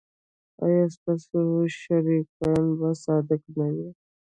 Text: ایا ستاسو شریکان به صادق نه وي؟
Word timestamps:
ایا 0.63 0.85
ستاسو 0.95 1.39
شریکان 1.81 2.63
به 2.79 2.89
صادق 3.03 3.41
نه 3.57 3.67
وي؟ 3.75 3.89